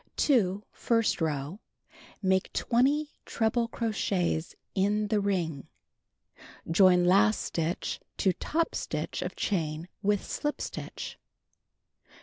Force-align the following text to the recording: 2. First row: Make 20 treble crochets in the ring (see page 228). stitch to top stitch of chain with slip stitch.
2. 0.17 0.63
First 0.71 1.21
row: 1.21 1.59
Make 2.23 2.51
20 2.53 3.07
treble 3.23 3.67
crochets 3.67 4.55
in 4.73 5.09
the 5.09 5.19
ring 5.19 5.67
(see 6.35 6.41
page 6.65 6.73
228). 6.73 7.35
stitch 7.35 7.99
to 8.17 8.33
top 8.33 8.73
stitch 8.73 9.21
of 9.21 9.35
chain 9.35 9.87
with 10.01 10.25
slip 10.25 10.59
stitch. 10.59 11.19